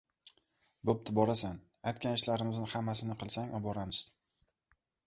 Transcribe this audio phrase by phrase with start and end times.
[0.89, 1.61] —Bo‘pti, borasan.
[1.91, 4.07] Aytgan ishlarimizni hammasini qilsang, oboramiz.